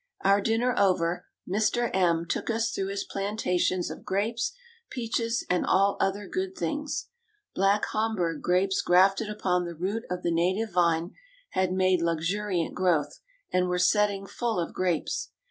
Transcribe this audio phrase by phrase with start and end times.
[0.21, 1.95] Our dinner over, Mr.
[1.95, 4.51] M took us through his plantations of grapes,
[4.89, 7.09] peaches, and all other good things.
[7.53, 11.13] Black Hamburg grapes grafted upon the root of the native vine
[11.51, 13.19] had made luxuriant growth,
[13.53, 15.29] and were setting full of grapes.